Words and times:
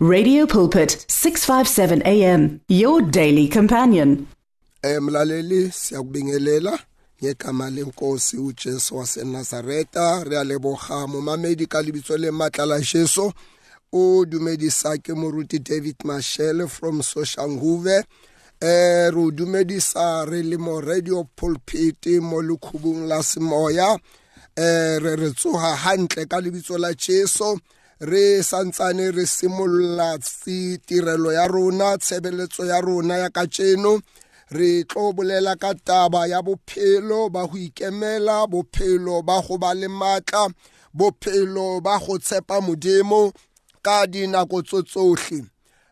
Radio 0.00 0.46
Pulpit 0.46 1.04
657 1.08 2.02
AM 2.06 2.60
your 2.68 3.02
daily 3.02 3.48
companion. 3.48 4.28
Emlaleli 4.82 5.72
siyakubingelela 5.72 6.78
ngegama 7.22 7.70
lenkosi 7.70 8.36
uJesu 8.36 8.98
leboga 10.44 11.06
lebitso 11.82 12.16
le 12.16 12.30
Jesu. 12.80 13.32
O 13.92 14.24
dumedisa 14.24 14.96
ke 15.02 15.14
moruti 15.14 15.58
David 15.58 15.96
from 16.68 17.02
Soshanguve. 17.02 18.04
Eh 18.62 19.10
dumedisa 19.10 20.24
re 20.30 20.42
le 20.42 20.58
mo 20.58 20.80
radio 20.80 21.24
pulpit 21.24 22.06
mo 22.22 22.40
la 23.08 23.20
eh 24.56 24.98
re 25.02 25.16
re 25.16 25.32
hantle 25.74 26.28
ka 26.28 26.40
la 26.78 26.94
Jesu 26.94 27.58
re 28.00 28.42
santsane 28.42 29.10
re 29.10 29.26
simolola 29.26 30.18
tirelo 30.86 31.32
ya 31.32 31.46
rona 31.46 31.98
tshebeletso 31.98 32.64
ya 32.64 32.80
rona 32.80 33.18
ya 33.18 33.30
katseno 33.30 34.00
re 34.50 34.84
tlo 34.84 35.12
bolela 35.12 35.56
ka 35.56 35.74
taba 35.74 36.26
ya 36.26 36.42
bophelo 36.42 37.28
ba 37.28 37.46
go 37.46 37.58
ikemela 37.58 38.46
bophelo 38.46 39.22
ba 39.22 39.42
go 39.42 39.58
ba 39.58 39.74
le 39.74 39.88
maatla 39.88 40.48
bophelo 40.94 41.82
ba 41.82 41.98
go 41.98 42.18
tshepa 42.18 42.60
modimo 42.60 43.32
ka 43.82 44.06
dinako 44.06 44.62
tso 44.62 44.82
tsotlhe 44.82 45.44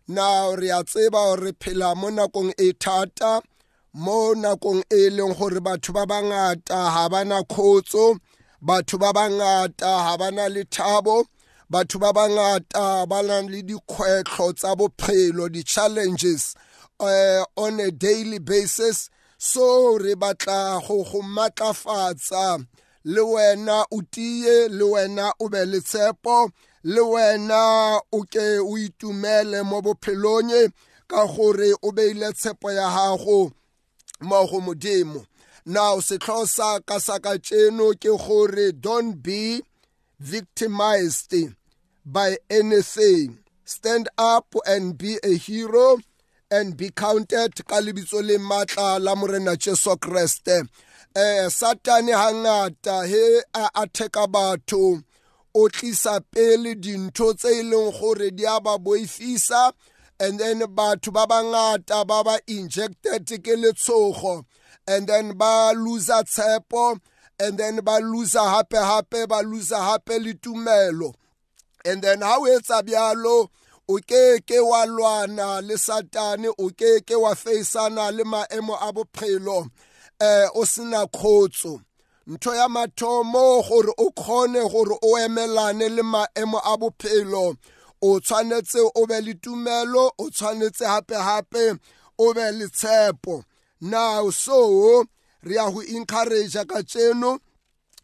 na 0.09 0.55
re 0.55 0.71
a 0.71 0.85
tseba 0.85 1.35
re 1.43 1.53
phela 1.59 1.95
mo 1.95 2.09
nakong 2.11 2.55
e 2.57 2.73
thata 2.73 3.43
mo 3.95 4.33
nakong 4.35 4.83
e 4.91 5.11
leng 5.11 5.35
gore 5.35 5.61
batho 5.61 5.93
ba 5.93 6.07
bangata 6.07 6.79
ga 6.95 7.09
bana 7.09 7.43
kgotso 7.43 8.15
batho 8.63 8.97
ba 8.99 9.11
bangata 9.13 9.91
ga 10.07 10.15
bana 10.17 10.49
lethabo 10.49 11.27
batho 11.71 11.99
ba 11.99 12.13
bangata 12.13 13.07
ba 13.09 13.23
na 13.23 13.41
le 13.41 13.63
dikgwetlho 13.63 14.53
tsa 14.55 14.77
bophelo 14.77 15.49
di-challenges 15.51 16.55
uh, 17.01 17.45
on 17.57 17.81
a 17.81 17.91
daily 17.91 18.39
basis. 18.39 19.11
So 19.39 19.97
re 19.99 20.15
batla 20.15 20.87
go 20.87 21.05
go 21.05 21.23
matlafatsa. 21.23 22.65
Le 23.05 23.21
wena 23.21 23.85
o 23.93 24.01
tie 24.11 24.69
le 24.69 24.85
wena 24.85 25.33
o 25.41 25.49
be 25.49 25.65
le 25.65 25.81
tshepo 25.81 26.51
le 26.83 27.01
wena 27.03 28.01
o 28.13 28.23
ke 28.23 28.59
o 28.59 28.77
itumele 28.79 29.65
mo 29.65 29.83
bophelong 29.83 30.73
ka 31.09 31.27
gore 31.27 31.75
o 31.83 31.93
beile 31.93 32.33
tshepo 32.33 32.71
ya 32.71 32.89
gago 32.91 33.53
mo 34.21 34.47
go 34.47 34.61
modimo. 34.61 35.27
Now 35.67 35.99
setlho 35.99 36.47
sa 36.47 36.79
ka 36.79 36.99
sa 36.99 37.19
ka 37.19 37.39
tseno 37.39 37.93
ke 37.95 38.11
gore 38.17 38.73
don't 38.73 39.23
be 39.23 39.63
victimized 40.19 41.35
by 42.07 42.37
anything. 42.49 43.41
Stand 43.65 44.09
up 44.17 44.55
and 44.65 44.97
be 44.97 45.19
a 45.25 45.37
hero 45.37 45.99
and 46.51 46.77
be 46.77 46.91
counted 46.91 47.53
ka 47.67 47.81
lebitso 47.81 48.23
le 48.23 48.39
matla 48.39 49.03
la 49.03 49.17
morena 49.17 49.57
Jesu 49.57 49.97
Kriste. 49.97 50.69
Eh 51.17 51.49
Satane 51.49 52.15
hangata 52.15 53.09
he 53.09 53.41
a 53.53 53.69
attack 53.83 54.13
batho 54.13 55.03
o 55.53 55.69
tlisa 55.69 56.23
pele 56.31 56.77
dintho 56.77 57.35
tse 57.37 57.49
e 57.49 57.63
leng 57.63 57.91
gore 57.99 58.31
di 58.31 58.45
a 58.45 58.61
ba 58.61 58.79
boifisa 58.79 59.73
and 60.21 60.39
then 60.39 60.61
batho 60.61 61.13
ba 61.13 61.27
bangata 61.27 62.07
ba 62.07 62.23
ba 62.23 62.39
injected 62.47 63.27
ke 63.43 63.57
letshogo 63.57 64.45
and 64.87 65.09
then 65.09 65.37
ba 65.37 65.73
loser 65.75 66.23
tshepo 66.23 67.01
and 67.41 67.59
then 67.59 67.81
ba 67.83 67.99
loser 68.01 68.39
hape 68.39 68.77
hape 68.77 69.29
ba 69.29 69.43
loser 69.43 69.75
hape 69.75 70.23
le 70.23 70.35
tumelo 70.35 71.13
and 71.87 72.03
then 72.03 72.21
ha 72.21 72.37
o 72.39 72.45
etsa 72.45 72.83
bjalo 72.83 73.49
o 73.89 73.99
ke 74.09 74.41
ke 74.47 74.59
wa 74.71 74.85
lwana 74.87 75.63
le 75.63 75.75
satane 75.75 76.49
o 76.59 76.69
ke 76.71 77.01
ke 77.07 77.15
wa 77.15 77.35
feisana 77.35 78.11
le 78.17 78.25
maemo 78.25 78.75
a 78.81 78.93
bophelo 78.93 79.71
eh 80.21 80.49
o 80.55 80.65
sena 80.65 81.07
khotso. 81.07 81.81
Ntho 82.27 82.55
ya 82.55 82.69
mathomo 82.69 83.63
gore 83.69 83.93
o 83.99 84.11
kgone 84.11 84.63
gore 84.73 84.99
o 85.03 85.11
emelane 85.25 85.89
le 85.97 86.03
maemo 86.03 86.59
a 86.65 86.77
bophelo 86.77 87.57
o 88.03 88.21
tshwanetse 88.21 88.91
o 88.95 89.07
be 89.07 89.21
le 89.21 89.35
tumelo 89.35 90.11
o 90.19 90.31
tshwanetse 90.31 90.85
hape 90.85 91.79
o 92.19 92.35
be 92.35 92.53
le 92.59 92.67
tshepo. 92.67 93.45
Now 93.81 94.31
so 94.31 95.05
re 95.43 95.55
ya 95.55 95.71
go 95.71 95.81
encourage 95.81 96.55
ka 96.67 96.83
tseno 96.83 97.39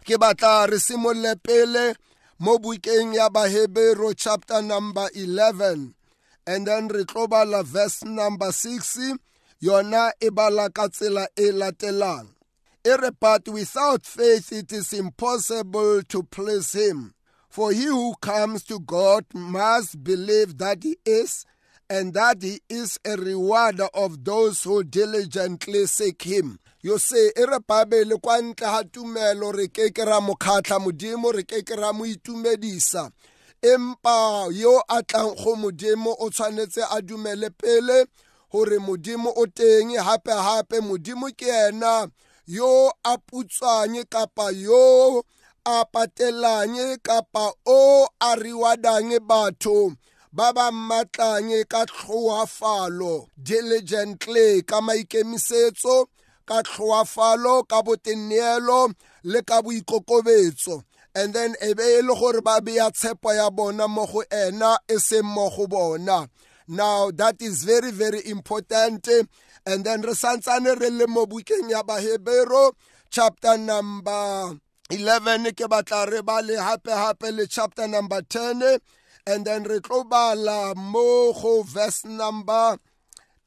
ke 0.05 0.15
batla 0.19 0.71
re 0.71 0.79
simolle 0.79 1.35
pele 1.43 1.95
mo 2.43 2.59
bukeng 2.59 3.15
ya 3.15 3.31
bahebero 3.31 4.11
chapter 4.17 4.61
number 4.63 5.07
11 5.15 5.95
and 6.45 6.67
then 6.67 6.89
re 6.89 7.05
tlo 7.05 7.31
verse 7.63 8.03
number 8.03 8.51
6 8.51 9.15
yona 9.63 10.11
e 10.21 10.29
bala 10.29 10.69
ka 10.69 10.89
tsela 10.89 11.29
e 11.39 11.53
latelang. 11.53 12.35
E 12.85 12.91
re 12.99 13.11
but 13.21 13.47
without 13.47 14.05
faith 14.05 14.51
it 14.51 14.73
is 14.73 14.93
impossible 14.93 16.03
to 16.03 16.25
please 16.25 16.73
him. 16.73 17.15
For 17.49 17.71
he 17.71 17.85
who 17.85 18.15
comes 18.21 18.65
to 18.65 18.81
god 18.81 19.25
must 19.33 20.03
believe 20.03 20.59
that 20.59 20.83
he 20.83 20.97
is 21.07 21.47
and 21.89 22.13
that 22.15 22.43
he 22.43 22.59
is 22.69 22.99
a 23.05 23.15
rewarder 23.15 23.87
of 23.95 24.25
those 24.25 24.65
who 24.65 24.83
diligently 24.83 25.87
seek 25.87 26.23
him 26.23 26.59
yo 26.83 26.99
se 26.99 27.33
e 27.37 27.47
re 27.47 27.59
babele 27.69 28.17
kwa 28.17 28.43
ntle 28.43 28.67
ga 28.67 28.85
tumelo 28.85 29.53
re 29.53 29.69
ke 29.69 29.91
ke 29.91 30.05
ra 30.05 30.21
mokgatlha 30.21 30.79
modimo 30.79 31.33
re 31.33 31.43
ke 31.43 31.63
ke 31.63 31.77
ra 31.77 31.93
mo 31.93 32.05
itumedisa. 32.07 33.11
Empa 33.63 34.49
yo 34.51 34.83
a 34.89 35.03
tlang 35.03 35.35
go 35.39 35.55
modimo 35.57 36.11
o 36.19 36.31
tshwanetse 36.31 36.83
a 36.91 37.01
dumele 37.01 37.51
pele 37.51 38.07
gore 38.51 38.79
modimo 38.79 39.31
o 39.37 39.47
teng. 39.47 39.95
Hape 39.97 40.81
modimo 40.81 41.31
ke 41.39 41.47
ena 41.69 42.11
yo 42.47 42.91
a 43.05 43.17
putswang 43.19 44.03
kapa 44.11 44.51
yo 44.51 45.23
a 45.65 45.85
patelang 45.87 46.99
kapa 47.03 47.53
o 47.67 48.09
a 48.21 48.35
rewardang 48.35 49.15
batho 49.23 49.95
ba 50.33 50.53
ba 50.53 50.73
mmatlang 50.73 51.53
ka 51.69 51.87
tlhoafalo 51.87 53.29
diligently 53.37 54.63
ka 54.63 54.81
maikemisetso 54.81 56.09
ka 56.47 56.63
tlhoafalo 56.63 57.69
ka 57.69 57.83
boteneelo 57.83 58.95
le 59.25 59.43
ka 59.43 59.63
boikokobetso. 59.63 60.83
And 61.15 61.35
then 61.35 61.55
e 61.63 61.75
be 61.75 61.83
e 61.83 62.01
le 62.03 62.15
gore 62.15 62.41
ba 62.41 62.61
beya 62.61 62.91
tshepo 62.91 63.35
ya 63.35 63.51
bona 63.51 63.89
mo 63.89 64.07
go 64.07 64.23
ena 64.31 64.79
e 64.89 64.97
seng 64.99 65.25
mo 65.25 65.51
go 65.51 65.67
bona. 65.67 66.29
Now 66.69 67.11
that 67.11 67.43
is 67.43 67.65
very 67.65 67.91
very 67.91 68.27
important. 68.29 69.09
And 69.67 69.85
then 69.85 70.03
re 70.03 70.13
santsane 70.13 70.81
re 70.81 70.91
le 70.91 71.07
mo 71.07 71.27
bukeng 71.27 71.71
ya 71.71 71.83
bahebero 71.83 72.73
chapter 73.11 73.59
number 73.59 74.57
11 74.91 75.53
ke 75.53 75.69
batla 75.69 76.11
re 76.11 76.23
bale 76.23 76.57
hape 76.57 76.91
hape 76.91 77.31
le 77.31 77.47
chapter 77.47 77.87
number 77.87 78.23
10 78.23 78.79
and 79.27 79.45
then 79.45 79.65
re 79.65 79.79
tlo 79.81 80.09
bala 80.09 80.75
mo 80.75 81.33
go 81.33 81.63
verse 81.63 82.05
number 82.05 82.79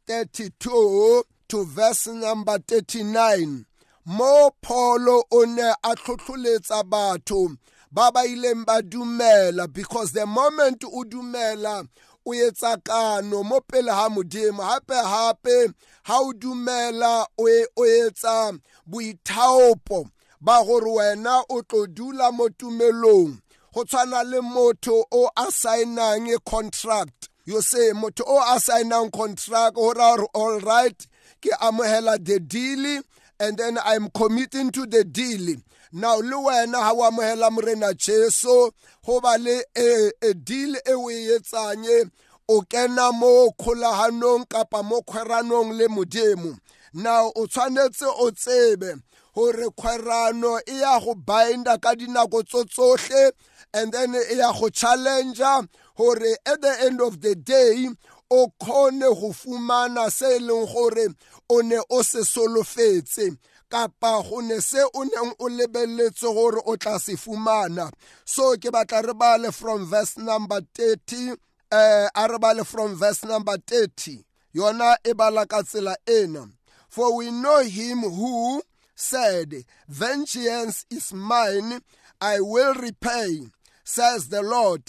32 0.08 1.24
to 1.48 1.66
verse 1.66 2.08
number 2.08 2.58
39 2.60 3.66
mo 4.06 4.52
Paulo 4.62 5.24
o 5.32 5.46
ne 5.46 5.74
a 5.84 5.96
tlhotlholetsa 5.96 6.84
batho 6.84 7.58
ba 7.92 8.12
ba 8.12 8.22
ileng 8.26 8.66
ba 8.66 8.82
dumela 8.82 9.72
because 9.72 10.12
the 10.12 10.26
moment 10.26 10.84
o 10.84 11.04
dumela 11.04 11.88
o 12.26 12.32
etsa 12.32 12.84
kano 12.84 13.44
mo 13.44 13.62
pele 13.62 13.92
ha 13.92 14.10
modimo. 14.10 14.64
Hape 14.64 14.96
hape 14.96 15.74
ha 16.04 16.20
o 16.20 16.34
dumela 16.34 17.26
o 17.38 17.46
etsa 17.86 18.60
boithaopo 18.90 20.10
ba 20.42 20.64
gore 20.66 20.92
wena 20.92 21.44
o 21.50 21.62
tlo 21.62 21.88
dula 21.88 22.32
mo 22.32 22.50
tumelong. 22.50 23.40
Go 23.74 23.84
tshwana 23.84 24.24
le 24.24 24.42
motho 24.42 25.04
o 25.12 25.30
a 25.38 25.52
signang 25.52 26.38
contract. 26.46 27.30
Yo 27.46 27.60
se 27.60 27.92
motho 27.94 28.24
o 28.28 28.38
a 28.40 28.60
signang 28.60 29.12
contract 29.12 29.78
o 29.78 29.94
ra 29.94 30.16
all 30.34 30.60
right 30.60 31.08
ke 31.46 31.54
amohela 31.62 32.18
the 32.24 32.40
deal 32.40 33.04
and 33.40 33.58
then 33.58 33.78
i'm 33.86 34.10
committing 34.10 34.72
to 34.72 34.86
the 34.88 35.04
deal. 35.04 35.58
Now 35.92 36.18
le 36.18 36.36
wena 36.36 36.82
ha 36.82 36.94
wa 36.94 37.12
amohela 37.12 37.52
morena 37.52 37.94
jesu 37.94 38.72
go 39.06 39.22
ba 39.22 39.38
le 39.38 39.62
a 39.78 40.34
deal 40.34 40.76
e 40.76 40.94
o 40.94 41.10
e 41.10 41.38
etsang 41.38 42.12
o 42.50 42.62
kena 42.62 43.14
mo 43.14 43.52
kgolaganong 43.52 44.50
kapa 44.50 44.84
mo 44.84 45.02
kgweranong 45.02 45.78
le 45.78 45.88
modimo. 45.88 46.58
Now 46.94 47.32
o 47.36 47.46
tshwanetse 47.46 48.08
o 48.08 48.32
tsebe 48.32 49.02
gore 49.36 49.70
kgwerano 49.78 50.60
e 50.66 50.80
ya 50.80 51.00
go 51.00 51.14
binda 51.14 51.78
ka 51.78 51.94
dinako 51.94 52.44
tso 52.48 52.64
tsotlhe 52.64 53.32
and 53.74 53.92
then 53.92 54.16
e 54.16 54.36
ya 54.38 54.52
go 54.52 54.70
challengea 54.70 55.68
gore 55.98 56.38
at 56.46 56.62
the 56.62 56.76
end 56.82 57.02
of 57.02 57.22
the 57.22 57.36
day 57.36 57.88
o 58.32 58.48
kgone 58.60 59.08
go 59.20 59.34
fumana 59.34 60.12
se 60.12 60.36
e 60.36 60.40
leng 60.40 60.66
gore 60.74 61.08
o 61.50 61.62
ne 61.62 61.80
o 61.90 62.02
se 62.04 62.20
solofetse 62.24 63.38
kapa 63.70 64.24
go 64.30 64.42
ne 64.42 64.60
se 64.62 64.82
o 64.94 65.04
neng 65.04 65.34
o 65.40 65.50
lebeletse 65.50 66.28
gore 66.34 66.62
o 66.66 66.76
tla 66.76 67.00
se 67.00 67.16
fumana. 67.16 67.92
So 68.26 68.56
ke 68.58 68.72
batla 68.72 69.06
re 69.06 69.14
bale 69.14 69.52
from 69.52 69.86
verse 69.86 70.18
number 70.18 70.62
30 70.74 71.36
eh 71.72 72.08
a 72.16 72.28
re 72.28 72.38
bale 72.40 72.64
from 72.64 72.96
verse 72.96 73.24
number 73.26 73.58
30 73.58 74.24
yona 74.56 74.96
e 75.04 75.14
bala 75.14 75.46
ka 75.46 75.62
tsela 75.62 75.96
ena. 76.08 76.48
For 76.90 77.18
we 77.18 77.32
know 77.32 77.62
him 77.64 78.00
who 78.00 78.62
said 78.96 79.54
vengeance 79.88 80.86
is 80.90 81.14
mine 81.14 81.82
i 82.22 82.40
will 82.40 82.74
repay. 82.74 83.52
Says 83.86 84.30
the 84.30 84.42
lord 84.42 84.82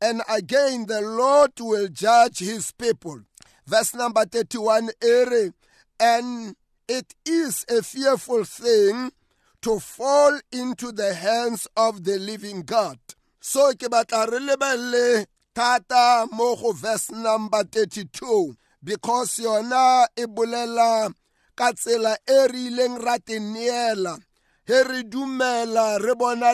and 0.00 0.22
again 0.28 0.86
the 0.86 1.02
lord 1.02 1.52
will 1.60 1.86
judge 1.88 2.38
his 2.38 2.72
people. 2.72 3.20
Verse 3.66 3.94
number 3.94 4.24
31 4.24 4.90
ere 5.02 5.52
and 6.00 6.56
it 6.88 7.14
is 7.26 7.66
a 7.68 7.82
fearful 7.82 8.44
thing 8.44 9.12
to 9.60 9.78
fall 9.78 10.40
into 10.50 10.90
the 10.92 11.12
hands 11.12 11.68
of 11.76 12.04
the 12.04 12.18
living 12.18 12.62
god. 12.62 12.98
So 13.40 13.72
ke 13.74 13.90
batla 13.92 14.26
re 14.32 15.26
verse 16.72 17.10
number 17.10 17.64
32 17.64 18.56
because 18.82 19.38
yona 19.38 20.06
e 20.16 20.24
bolela 20.24 21.12
ka 21.54 21.72
tsela 21.72 22.16
e 22.26 22.46
re 22.48 22.70
ileng 22.70 22.96
ra 23.04 23.18
dumela 25.02 25.98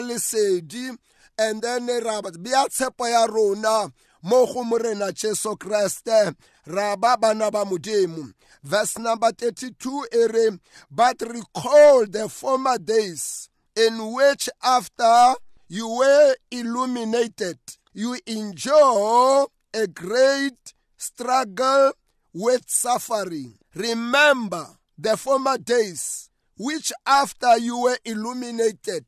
lesedi 0.01 0.91
and 1.37 1.61
then 1.61 1.89
eh, 1.89 1.99
ra 1.99 2.21
bea 2.21 2.67
tshepo 2.69 3.07
ya 3.09 3.25
rona 3.25 3.91
mo 4.23 4.45
go 4.45 4.63
morena 4.63 5.11
jesu 5.11 5.55
kreste. 5.55 6.35
Ra 6.65 6.95
ba 6.95 7.17
bana 7.17 7.51
ba 7.51 7.63
modimo. 7.65 8.33
Verse 8.63 8.97
number 8.97 9.31
32 9.31 10.07
e 10.11 10.57
but 10.89 11.21
recall 11.21 12.05
the 12.07 12.27
former 12.29 12.77
days 12.79 13.49
in 13.75 14.13
which 14.13 14.49
after 14.63 15.35
you 15.67 15.87
were 15.87 16.35
illuminated 16.49 17.59
you 17.93 18.17
enjoy 18.25 19.45
a 19.73 19.87
great 19.87 20.73
struggle 20.97 21.91
with 22.33 22.63
suffering. 22.67 23.53
Remember 23.75 24.65
the 24.97 25.15
former 25.17 25.57
days 25.57 26.29
which 26.57 26.91
after 27.05 27.57
you 27.59 27.79
were 27.81 27.97
illuminated 28.05 29.05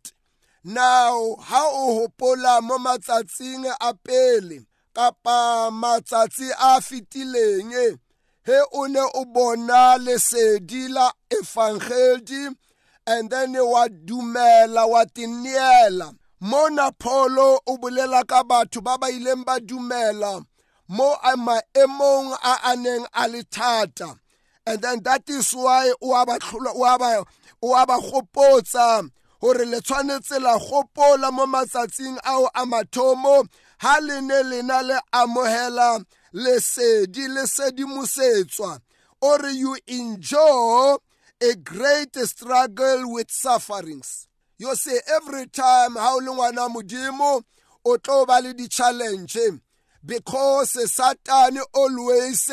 now 0.67 1.35
ha 1.39 1.63
o 1.71 1.85
hopola 1.95 2.61
mo 2.61 2.77
matsatsing 2.77 3.63
a 3.79 3.93
pele 3.93 4.65
kapa 4.93 5.69
matsatsi 5.71 6.51
a 6.59 6.81
fitileng 6.81 7.71
he 8.43 8.59
o 8.73 8.87
ne 8.87 8.99
o 8.99 9.23
bona 9.25 9.97
lesedi 9.97 10.89
la 10.89 11.09
and 13.07 13.29
then 13.29 13.53
wa 13.53 13.87
dumela 13.87 14.85
wa 14.89 15.05
tineela 15.05 16.13
mona 16.41 16.91
pholo 16.99 17.59
o 17.65 17.77
bolela 17.77 18.27
ka 18.27 18.43
batho 18.43 18.81
ba 18.83 18.97
ba 18.97 19.07
ileng 19.07 19.45
ba 19.45 19.59
dumela 19.59 20.43
mo 20.89 21.15
maemong 21.45 22.35
a 22.43 22.71
a 22.71 22.75
neng 22.75 23.05
a 23.13 23.27
le 23.27 23.43
thata. 23.43 24.19
And 24.65 24.81
then 24.81 25.03
that 25.03 25.29
is 25.29 25.51
why 25.53 25.93
o 26.01 26.13
a 26.13 26.25
ba 26.25 26.37
gopotsa 27.99 29.09
gore 29.41 29.65
le 29.65 29.81
tshwanetse 29.81 30.39
la 30.41 30.57
gopola 30.57 31.31
mo 31.31 31.45
matsatsing 31.45 32.17
ao 32.23 32.49
a 32.53 32.65
mathomo 32.65 33.47
ha 33.79 33.99
le 33.99 34.21
ne 34.21 34.43
lena 34.43 34.81
le 34.81 34.99
amogela 35.13 36.03
lesedi 36.33 37.27
le 37.27 37.43
sedimosetswa 37.45 38.79
or 39.21 39.49
you 39.49 39.77
enjoy 39.87 40.97
a 41.41 41.55
great 41.55 42.15
struggle 42.15 43.13
with 43.13 43.29
sufferings. 43.29 44.27
You 44.57 44.75
see 44.75 44.99
every 45.07 45.47
time 45.47 45.95
ha 45.95 46.15
o 46.15 46.17
le 46.17 46.31
ngwana 46.31 46.69
modimo 46.69 47.43
o 47.85 47.97
tlo 47.97 48.25
ba 48.25 48.41
le 48.41 48.53
di-challenge 48.53 49.37
because 50.03 50.73
satani 50.73 51.59
always 51.73 52.49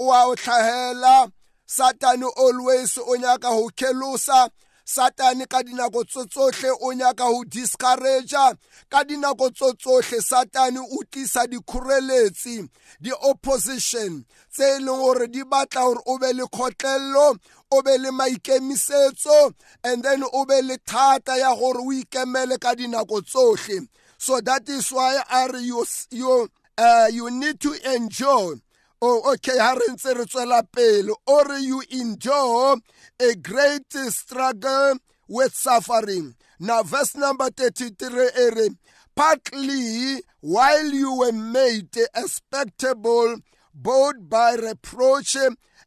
o 0.00 0.12
a 0.12 0.26
o 0.26 0.34
tlhahela 0.34 1.30
satani 1.66 2.28
always 2.36 2.98
o 2.98 3.16
nyaka 3.16 3.48
go 3.50 3.70
kelosa 3.76 4.50
satane 4.94 5.46
ka 5.46 5.62
dinako 5.62 6.04
tsotlhe 6.04 6.70
o 6.80 6.92
nyaka 6.92 7.24
go 7.24 7.44
discouragea. 7.44 8.56
Ka 8.90 9.04
dinako 9.04 9.50
tsotlhe 9.50 10.20
satane 10.20 10.80
o 10.80 10.98
tlisa 11.10 11.46
dikgoreletsi 11.46 12.68
di-opposition 13.00 14.24
tse 14.50 14.64
e 14.64 14.78
leng 14.80 15.00
gore 15.02 15.26
di 15.28 15.42
batla 15.44 15.82
gore 15.84 16.00
o 16.06 16.18
be 16.18 16.32
le 16.32 16.44
kgotlelelo 16.48 17.36
o 17.70 17.82
be 17.82 17.98
le 17.98 18.10
maikemisetso 18.10 19.52
and 19.84 20.02
then 20.02 20.24
o 20.32 20.44
be 20.46 20.62
le 20.62 20.76
thata 20.86 21.36
ya 21.36 21.54
gore 21.54 21.80
o 21.84 21.92
ikemele 21.92 22.58
ka 22.58 22.74
dinako 22.74 23.20
tsotlhe 23.20 23.86
so 24.16 24.40
that 24.40 24.68
is 24.68 24.90
why 24.90 25.20
are 25.30 25.56
you, 25.58 25.84
you, 26.10 26.48
uh, 26.78 27.08
you 27.12 27.30
need 27.30 27.60
to 27.60 27.74
enjoy 27.94 28.54
oh 29.00 29.32
okay 29.32 29.58
ha 29.58 29.72
re 29.74 29.86
ntse 29.92 30.14
re 30.16 30.24
tswela 30.24 30.62
pele. 30.70 31.12
Or 31.26 31.58
you 31.58 31.82
endure 31.90 32.76
a 33.20 33.34
great 33.36 33.92
struggle 34.10 34.98
with 35.28 35.54
suffering. 35.54 36.34
Now 36.58 36.82
verse 36.82 37.14
number 37.16 37.50
33 37.50 38.30
ere 38.34 38.68
partly 39.14 40.20
while 40.40 40.90
you 40.90 41.14
were 41.18 41.32
made 41.32 41.96
expectable 42.14 43.36
both 43.74 44.16
by 44.28 44.54
reproach 44.54 45.36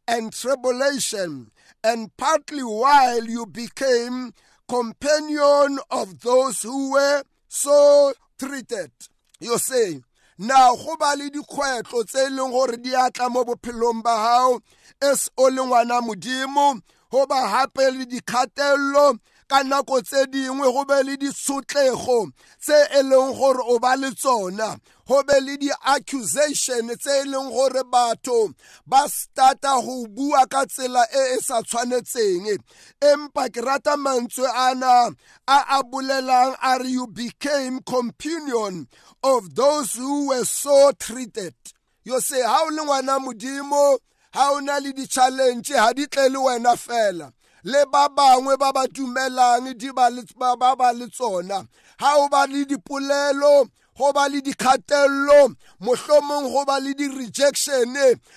and 0.06 0.32
tribulation 0.32 1.50
and 1.84 2.16
partly 2.16 2.62
while 2.62 3.24
you 3.24 3.46
became 3.46 4.32
companion 4.68 5.78
of 5.90 6.20
those 6.20 6.62
who 6.62 6.92
were 6.92 7.22
so 7.48 8.12
treated. 8.38 8.90
You 9.40 9.58
say 9.58 10.00
now 10.42 10.74
go 10.74 10.96
ba 10.96 11.14
le 11.16 11.30
dikgwetlho 11.30 12.02
tse 12.04 12.26
e 12.26 12.30
leng 12.30 12.50
gore 12.50 12.76
di 12.76 12.90
atla 12.94 13.30
mo 13.30 13.44
bophelong 13.44 14.02
ba 14.02 14.14
gago 14.16 14.60
as 15.00 15.30
o 15.38 15.48
le 15.48 15.62
ngwana 15.62 16.02
modimo? 16.02 16.80
Go 17.12 17.26
ba 17.26 17.46
gape 17.46 17.90
le 17.94 18.04
dikgatelelo 18.06 19.18
ka 19.48 19.62
nako 19.62 20.00
tse 20.02 20.26
dingwe 20.32 20.66
go 20.74 20.84
be 20.84 20.98
le 21.06 21.16
ditshotlego 21.16 22.18
tse 22.58 22.74
e 22.98 23.02
leng 23.02 23.30
gore 23.38 23.62
o 23.70 23.78
ba 23.78 23.94
le 23.96 24.10
tsona 24.10 24.74
go 25.06 25.22
be 25.22 25.34
le 25.40 25.56
di-accusation 25.56 26.88
tse 26.96 27.22
e 27.22 27.24
leng 27.24 27.50
gore 27.50 27.82
batho 27.84 28.54
ba 28.86 29.08
starta 29.08 29.80
go 29.82 30.06
bua 30.06 30.46
ka 30.46 30.64
tsela 30.66 31.02
e 31.12 31.36
e 31.36 31.40
sa 31.40 31.62
tshwanetseng. 31.62 32.58
Empa 33.00 33.48
ke 33.50 33.60
rata 33.60 33.96
mantswe 33.96 34.46
ana 34.54 35.10
a 35.48 35.58
a 35.78 35.82
bolelang 35.82 36.54
a 36.62 36.78
re 36.78 36.88
you 36.88 37.06
became 37.06 37.80
companion 37.80 38.86
of 39.22 39.54
those 39.54 39.94
who 39.94 40.28
were 40.28 40.44
so 40.44 40.92
treated. 40.98 41.54
Yo 42.04 42.18
se 42.20 42.42
ha 42.42 42.64
o 42.66 42.70
le 42.70 42.82
ngwana 42.82 43.18
modimo 43.18 43.98
ha 44.32 44.52
o 44.52 44.60
na 44.60 44.78
le 44.78 44.92
di-challenge 44.92 45.74
ha 45.74 45.92
di 45.92 46.06
tle 46.06 46.28
le 46.28 46.38
wena 46.38 46.76
fela. 46.76 47.32
Le 47.64 47.84
ba 47.86 48.08
bangwe 48.08 48.58
ba 48.58 48.72
ba 48.72 48.86
dumelang 48.88 49.74
di 49.78 49.90
ba 49.92 50.10
ba 50.10 50.92
le 50.92 51.06
tsona. 51.06 51.66
Ha 51.98 52.16
o 52.18 52.28
ba 52.28 52.46
le 52.46 52.64
dipolelo 52.64 53.68
go 53.96 54.12
ba 54.12 54.28
le 54.28 54.40
dikgatelelo 54.40 55.54
mohlomong 55.80 56.52
go 56.52 56.64
ba 56.64 56.78
le 56.80 56.94
di-rejection 56.94 57.94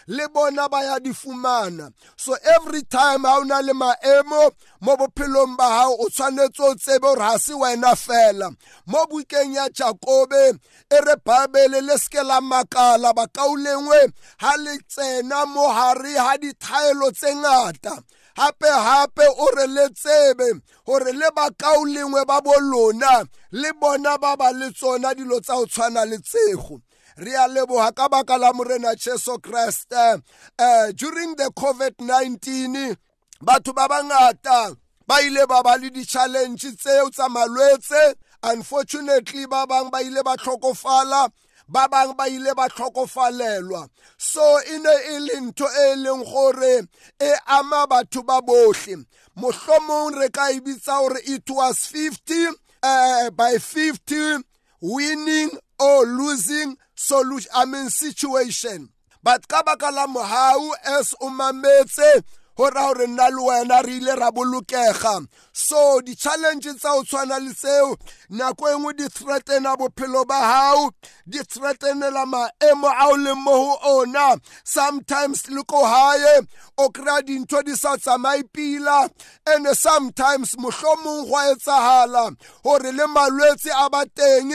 le 0.07 0.27
bona 0.33 0.67
ba 0.69 0.83
ya 0.83 1.00
di 1.00 1.12
fumana. 1.12 1.91
So 2.17 2.35
every 2.55 2.83
time 2.83 3.24
ha 3.24 3.38
o 3.39 3.43
na 3.43 3.59
le 3.62 3.74
maemo 3.74 4.51
mo 4.81 4.97
bophelong 4.97 5.55
ba 5.57 5.63
gago 5.63 5.95
o 6.00 6.09
tshwanetse 6.09 6.59
o 6.59 6.75
tsebe 6.75 7.01
gore 7.01 7.19
ga 7.19 7.38
se 7.38 7.53
wena 7.53 7.95
fela. 7.95 8.51
Mo 8.88 9.05
bukeng 9.09 9.53
ya 9.55 9.69
jakobe 9.69 10.59
e 10.91 10.97
re 11.05 11.15
babele 11.25 11.81
le 11.81 11.97
seke 11.97 12.24
la 12.24 12.41
makala 12.41 13.13
bakaolengwe 13.13 14.12
ga 14.39 14.53
le 14.57 14.77
tsena 14.88 15.45
mo 15.45 15.67
gare 15.71 16.13
ga 16.13 16.38
dithaelo 16.38 17.12
tse 17.12 17.35
ngata. 17.35 18.03
Hape 18.36 18.70
hape 18.70 19.25
o 19.38 19.46
re 19.56 19.68
le 19.68 19.89
tsebe 19.89 20.62
gore 20.86 21.12
le 21.13 21.30
bakao 21.36 21.86
lengwe 21.86 22.25
ba 22.25 22.42
bolona 22.42 23.25
le 23.51 23.72
bona 23.80 24.18
ba 24.18 24.36
ba 24.38 24.51
le 24.51 24.72
tsona 24.72 25.13
dilo 25.13 25.39
tsa 25.39 25.56
go 25.56 25.65
tshwana 25.65 26.06
le 26.06 26.18
tsego 26.20 26.82
re 27.18 27.36
a 27.36 27.48
leboga 27.48 27.92
ka 27.96 28.10
baka 28.10 28.38
la 28.38 28.51
morena 28.54 28.96
jesu 28.96 29.38
kreste. 29.39 30.22
Uh, 30.60 30.92
during 30.92 31.36
the 31.36 31.50
covid-19 31.56 32.96
batho 33.42 33.74
ba 33.74 33.88
bangata 33.88 34.75
ba 35.08 35.22
ile 35.22 35.46
ba 35.48 35.63
ba 35.63 35.77
le 35.77 35.89
di-challenge 35.89 36.75
tseo 36.75 37.10
tsa 37.10 37.30
malwetse. 37.30 38.15
Unfortunately 38.44 39.46
ba 39.48 39.65
bangwe 39.65 39.92
ba 39.92 40.01
ile 40.01 40.24
ba 40.24 40.36
tlhokofala. 40.36 41.30
Ba 41.67 41.88
bangwe 41.88 42.15
ba 42.17 42.27
ile 42.27 42.53
ba 42.55 42.69
tlhokofalelwa. 42.69 43.89
So 44.17 44.60
e 44.60 44.77
ne 44.77 44.95
e 45.15 45.19
le 45.19 45.36
ntho 45.41 45.65
e 45.65 45.95
leng 45.95 46.24
gore 46.24 46.88
e 47.19 47.31
ama 47.48 47.88
batho 47.88 48.24
ba 48.25 48.41
botlhe 48.41 49.05
mohlomong 49.38 50.15
re 50.19 50.29
ka 50.29 50.50
e 50.51 50.60
bitsa 50.60 51.01
gore 51.01 51.19
it 51.25 51.50
was 51.50 51.86
50 51.88 52.55
uh, 52.84 53.29
by 53.31 53.57
50 53.57 54.43
winning 54.81 55.51
or 55.79 56.05
losing 56.05 56.77
solution 56.95 57.51
I 57.55 57.65
mean 57.65 57.89
situation. 57.89 58.89
But 59.24 59.48
ka 59.48 59.63
baka 59.63 59.89
la 59.91 60.05
mohau 60.07 60.72
as 60.86 61.15
o 61.19 61.29
mametse 61.29 62.24
go 62.57 62.69
raya 62.69 62.93
gore 62.93 63.07
nna 63.07 63.29
le 63.29 63.41
wena 63.41 63.81
re 63.85 63.97
ile 63.97 64.15
ra 64.15 64.31
bolokega. 64.31 65.27
So 65.53 66.01
di-challenge 66.01 66.74
tsa 66.79 66.93
o 66.95 67.03
tshwana 67.03 67.39
le 67.39 67.53
tseo 67.53 67.95
nako 68.29 68.67
e 68.69 68.75
nngwe 68.75 68.93
di 68.97 69.03
threatena 69.09 69.75
bophelo 69.77 70.25
ba 70.27 70.39
gago 70.39 70.91
di 71.27 71.39
threatenela 71.39 72.25
maemo 72.25 72.88
a 72.88 73.07
o 73.09 73.15
leng 73.17 73.43
mo 73.43 73.51
go 73.51 74.00
ona. 74.00 74.38
Sometimes 74.63 75.50
le 75.50 75.63
ko 75.63 75.81
gae 75.81 76.41
o 76.77 76.89
kry-a 76.89 77.21
dintho 77.21 77.63
di 77.63 77.75
sa 77.75 77.95
tsamaye 77.97 78.43
pila 78.53 79.09
and 79.47 79.67
sometimes 79.75 80.55
mohlomong 80.55 81.27
go 81.29 81.35
a 81.35 81.55
etsagala 81.55 82.35
gore 82.63 82.91
le 82.91 83.07
malwetse 83.07 83.71
a 83.71 83.89
ba 83.89 84.05
teng 84.05 84.51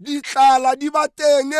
ditlala 0.00 0.76
di 0.78 0.90
ba 0.90 1.08
teng. 1.08 1.52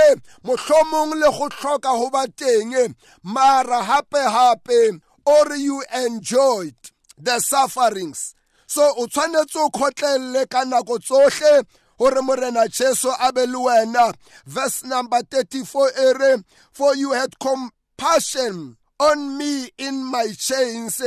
Mohlomong 0.45 1.15
le 1.21 1.31
go 1.31 1.49
tlhoka 1.49 1.93
go 1.99 2.11
ba 2.11 2.27
teng. 2.29 2.95
Mara 3.23 3.81
gape-gape 3.83 5.01
or 5.25 5.57
you 5.57 5.83
enjoyed 5.95 6.75
the 7.19 7.39
sufferings 7.41 8.35
so 8.67 8.93
o 8.97 9.07
tshwanetse 9.07 9.57
o 9.57 9.71
kgotlelele 9.71 10.49
ka 10.49 10.65
nako 10.65 10.99
tsohle 10.99 11.65
gore 11.99 12.23
morena 12.23 12.69
jesu 12.69 13.11
a 13.21 13.33
be 13.33 13.47
le 13.47 13.59
wena 13.59 14.15
verse 14.47 14.85
number 14.85 15.23
34 15.23 15.91
ere 15.97 16.45
for 16.73 16.97
you 16.97 17.13
had 17.13 17.39
compassion 17.39 18.77
on 18.99 19.37
me 19.37 19.69
in 19.79 20.05
my 20.05 20.29
chains 20.39 21.01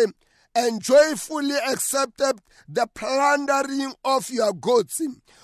and 0.56 0.82
joyfully 0.82 1.56
accepted 1.68 2.40
the 2.68 2.88
plundering 2.96 3.94
of 4.06 4.30
your 4.30 4.54
goods, 4.54 5.02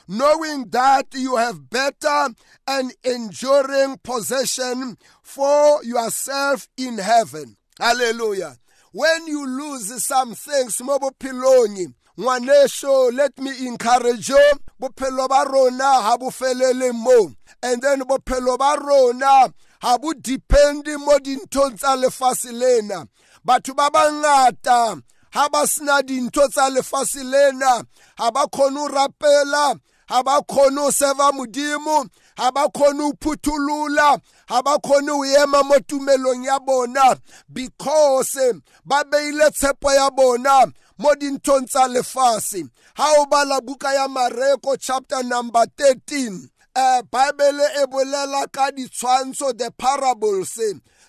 knowing 0.07 0.69
that 0.69 1.07
you 1.13 1.35
have 1.35 1.69
better 1.69 2.29
and 2.65 2.93
enduring 3.03 3.97
possession 4.03 4.97
for 5.21 5.83
yourself 5.83 6.67
in 6.77 6.97
heaven. 6.97 7.57
Hallelujah. 7.77 8.57
When 8.93 9.25
you 9.25 9.47
lose 9.47 10.05
some 10.05 10.35
things, 10.35 10.81
mobopilongi, 10.81 11.93
ngwanesho 12.19 13.15
let 13.15 13.37
me 13.39 13.65
encourage 13.65 14.27
you. 14.27 14.51
Bophelo 14.81 15.29
ba 15.29 15.45
rona 15.49 16.01
ha 16.01 16.17
bo 16.17 16.29
felele 16.29 16.93
mo. 16.93 17.31
And 17.63 17.81
then 17.81 18.01
bophelo 18.01 18.57
ba 18.57 18.75
rona 18.77 19.53
ha 19.81 19.97
bo 19.97 20.11
dependi 20.11 20.97
mo 20.99 21.17
dinthong 21.19 21.77
tsa 21.77 21.95
lefatshe 21.95 22.51
lena. 22.51 23.07
Batho 23.47 23.73
ba 23.73 23.89
bangata 23.89 25.01
ha 25.31 25.49
ba 25.49 25.65
sena 25.65 26.01
dintho 26.03 26.49
tsa 26.49 26.69
lefatshe 26.69 27.23
lena. 27.23 27.87
Ha 28.17 28.31
ba 28.31 28.45
kgone 28.47 28.75
ho 28.75 28.87
rapela 28.89 29.79
ha 30.09 30.23
ba 30.23 30.41
kgone 30.41 30.81
ho 30.81 30.91
seva 30.91 31.31
modimo 31.31 32.09
ha 32.37 32.51
ba 32.51 32.67
kgone 32.67 33.03
ho 33.03 33.13
phuthulula 33.21 34.19
ha 34.51 34.61
ba 34.61 34.77
kgone 34.79 35.11
ho 35.11 35.25
ema 35.25 35.63
mo 35.63 35.79
tumelong 35.79 36.43
ya 36.43 36.59
bona 36.59 37.15
because 37.53 38.61
ba 38.85 39.03
beile 39.03 39.49
tshepo 39.51 39.93
ya 39.93 40.09
bona 40.11 40.67
mo 40.97 41.15
dinthong 41.15 41.65
tsa 41.67 41.87
lefatshe 41.87 42.67
ha 42.95 43.07
o 43.19 43.25
bala 43.25 43.61
buka 43.61 43.93
ya 43.93 44.07
mareko 44.07 44.75
chapter 44.77 45.23
number 45.23 45.63
13 45.77 46.49
uh, 46.75 47.01
bible 47.01 47.63
e 47.81 47.85
bolela 47.87 48.51
ka 48.51 48.71
ditshwantsho 48.71 49.57
the 49.57 49.71
parables 49.71 50.59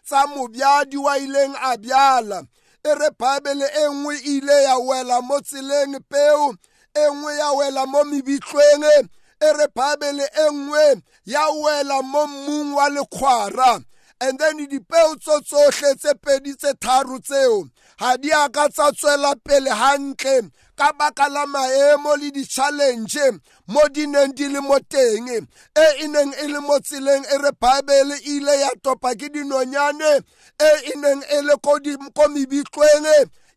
tsa 0.07 0.27
mobyadi 0.27 0.97
wa 0.97 1.19
ileng 1.19 1.57
a 1.59 1.77
byala 1.77 2.47
e 2.85 2.95
re 2.95 3.11
bible 3.19 3.67
e 3.67 3.89
nngwe 3.91 4.19
ile 4.19 4.63
ya 4.63 4.79
wela 4.79 5.21
mo 5.21 5.41
tseleng 5.41 5.99
peo 6.09 6.55
e 6.95 7.11
nngwe 7.11 7.39
ya 7.39 7.53
wela 7.53 7.87
mo 7.87 8.05
mebitlweng 8.05 9.09
e 9.47 9.49
re 9.59 9.67
bible 9.75 10.25
e 10.25 10.47
nngwe 10.53 11.03
ya 11.25 11.45
wela 11.63 12.03
mo 12.03 12.27
mmung 12.27 12.75
wa 12.75 12.89
lekgwara 12.89 13.85
and 14.21 14.39
then 14.39 14.57
dipeo 14.69 15.17
tso 15.21 15.41
tsohle 15.41 15.95
tse 15.99 16.15
pedi 16.15 16.55
tse 16.55 16.73
tharo 16.81 17.19
tseo 17.19 17.67
ga 17.99 18.17
di 18.17 18.31
a 18.31 18.49
ka 18.49 18.69
tsa 18.69 18.93
tswela 18.93 19.35
pele 19.45 19.71
hantle 19.71 20.51
ka 20.77 20.93
baka 20.99 21.29
la 21.29 21.47
maemo 21.47 22.17
le 22.17 22.31
di-challenge 22.31 23.39
mo 23.69 23.83
di 23.95 24.07
neng 24.07 24.33
di 24.35 24.49
le 24.49 24.61
mo 24.61 24.79
teng. 24.93 25.29
E 25.29 25.87
e 26.03 26.07
neng 26.09 26.33
e 26.43 26.47
le 26.53 26.61
mo 26.61 26.79
tseleng 26.79 27.25
e 27.27 27.37
re 27.45 27.53
bible 27.61 28.17
ile 28.35 28.55
ya 28.61 28.71
topa 28.83 29.15
ke 29.15 29.29
dinonyane 29.29 30.13
e 30.59 30.71
e 30.91 30.95
neng 31.03 31.23
e 31.23 31.39
le 31.47 31.55
ko 31.63 32.25
mebitlweng 32.35 33.07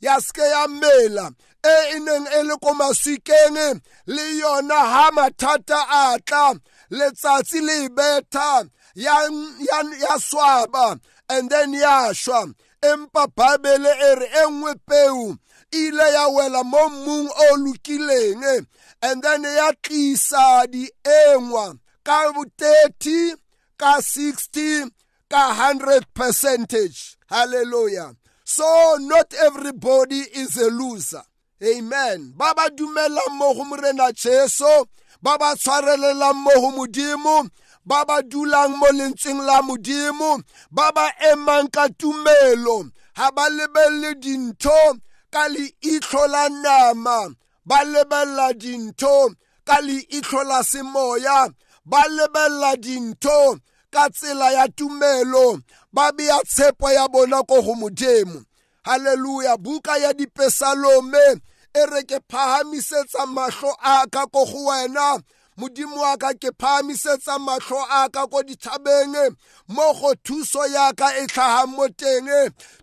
ya 0.01 0.19
seke 0.21 0.45
ya 0.53 0.67
mela. 0.67 1.31
E 1.65 1.99
neng 1.99 2.27
e 2.27 2.43
le 2.43 2.55
ko 2.63 2.73
maswikeng 2.73 3.81
le 4.05 4.23
yona 4.41 4.79
ha 4.93 5.05
mathata 5.11 5.79
a 6.01 6.19
tla 6.27 6.53
letsatsi 6.91 7.59
le 7.67 7.89
betha 7.89 8.67
ya, 8.95 9.15
ya, 9.59 9.79
ya 10.03 10.15
swaba 10.19 10.99
and 11.29 11.49
then 11.49 11.73
ya 11.73 12.13
shwa 12.13 12.53
empa 12.81 13.27
bible 13.35 13.87
e 13.87 14.15
re 14.19 14.27
e 14.41 14.45
nngwe 14.49 14.73
peu 14.87 15.37
ile 15.71 16.13
ya 16.13 16.27
wela 16.27 16.63
mo 16.63 16.89
mmung 16.89 17.29
o 17.29 17.55
lokileng 17.57 18.65
and 19.01 19.23
then 19.23 19.43
ya 19.43 19.71
tlisa 19.83 20.67
diengwa 20.67 21.77
ka 22.03 22.31
bo 22.33 22.45
30 22.57 23.35
ka 23.77 23.99
60 23.99 24.91
ka 25.29 25.53
100 25.53 26.13
percentage. 26.13 27.17
Hallelujah. 27.27 28.15
So 28.43 28.97
not 28.99 29.33
everybody 29.33 30.21
is 30.33 30.57
a 30.57 30.69
loser. 30.69 31.23
Amen. 31.61 32.33
Ba 32.35 32.53
ba 32.53 32.69
dumelang 32.69 33.37
mo 33.37 33.53
go 33.53 33.63
morena 33.63 34.11
jesu 34.11 34.85
ba 35.21 35.37
ba 35.37 35.55
tshwarelelang 35.55 36.35
mo 36.35 36.51
go 36.61 36.71
modimo 36.71 37.49
ba 37.85 38.05
ba 38.05 38.21
dulang 38.21 38.77
mo 38.77 38.87
lentsweng 38.91 39.41
la 39.45 39.61
modimo 39.61 40.41
ba 40.71 40.91
ba 40.91 41.07
emang 41.31 41.69
ka 41.71 41.87
tumelo. 41.99 42.89
Ha 43.15 43.31
ba 43.31 43.47
lebelle 43.49 44.19
dintho 44.19 44.99
ka 45.31 45.47
leihlo 45.47 46.27
la 46.27 46.49
nama 46.49 47.31
ba 47.65 47.79
lebella 47.83 48.53
dintho 48.53 49.31
ka 49.63 49.79
leihlo 49.79 50.43
la 50.43 50.59
semoya 50.63 51.47
ba 51.85 52.03
lebella 52.09 52.75
dintho 52.75 53.57
ka 53.93 54.09
tsela 54.09 54.51
ya 54.51 54.67
tumelo 54.67 55.59
ba 55.93 56.11
beya 56.11 56.39
tshepo 56.43 56.91
ya 56.91 57.07
bona 57.07 57.43
ko 57.47 57.61
go 57.61 57.75
modimo. 57.75 58.43
Halleluja 58.85 59.57
buka 59.57 59.97
ya 59.97 60.13
dipesalome 60.13 61.41
e 61.75 61.85
re 61.91 62.03
ke 62.03 62.19
phahamisetsa 62.29 63.25
mahlo 63.27 63.75
a 63.83 64.07
ka 64.11 64.25
ko 64.27 64.45
go 64.45 64.65
wena 64.69 65.21
modimo 65.57 65.97
wa 65.97 66.17
ka 66.17 66.33
ke 66.33 66.51
phahamisetsa 66.51 67.39
mahlo 67.39 67.79
a 67.89 68.09
ka 68.09 68.27
ko 68.27 68.41
dithabeng 68.43 69.35
mo 69.67 69.93
go 69.93 70.13
thuso 70.23 70.63
ya 70.71 70.91
ka 70.93 71.11
e 71.19 71.27
tlhagang 71.27 71.75
mo 71.75 71.87
teng 71.87 72.27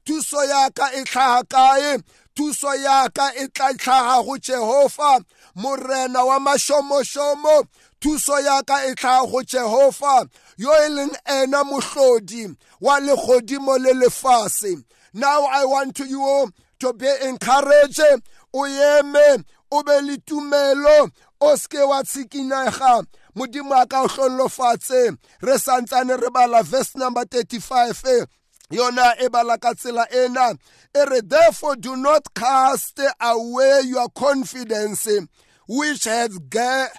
thuso 0.04 0.40
ya 0.49 0.68
ka 0.70 0.87
e 0.92 1.04
tlhaga 1.04 1.44
kae 1.49 1.99
thuso 2.37 2.75
ya 2.84 3.08
ka 3.08 3.32
e 3.37 3.49
tla 3.49 3.72
tlhaga 3.75 4.25
go 4.25 4.37
jehova 4.38 5.25
morena 5.56 6.25
wa 6.25 6.38
mašomošomo 6.38 7.64
thuso 8.00 8.40
ya 8.40 8.62
ka 8.62 8.84
e 8.88 8.94
tlhaga 8.94 9.30
go 9.30 9.42
jehova 9.42 10.28
yo 10.56 10.72
e 10.72 10.88
leng 10.88 11.16
ena 11.28 11.64
mohlodi 11.64 12.56
wa 12.80 13.00
legodimo 13.00 13.78
le 13.78 13.92
lefase. 13.94 14.84
Now 15.14 15.44
i 15.44 15.64
want 15.64 15.94
to 15.96 16.04
you 16.06 16.50
to 16.80 16.92
be 16.94 17.06
encouraged 17.22 18.00
o 18.52 18.66
eme 18.66 19.44
o 19.71 19.82
be 19.82 20.00
le 20.02 20.16
tumelo 20.18 21.11
o 21.40 21.56
seke 21.56 21.88
wa 21.88 22.02
tshikinega 22.02 23.04
modimo 23.35 23.75
a 23.80 23.87
ka 23.87 24.02
o 24.02 24.09
hlollofatse 24.09 25.16
re 25.42 25.54
santsane 25.59 26.21
re 26.21 26.30
bala 26.30 26.62
verse 26.62 26.97
number 26.97 27.25
35 27.25 28.26
yona 28.73 29.14
e 29.21 29.28
bala 29.28 29.59
ka 29.59 29.75
tsela 29.75 30.06
ena. 30.12 30.54
E 30.94 31.04
re 31.04 31.21
therefore 31.21 31.76
do 31.76 31.97
not 31.97 32.35
cast 32.35 33.00
away 33.21 33.82
your 33.85 34.09
confidence 34.11 35.09
which 35.68 36.04
has, 36.04 36.38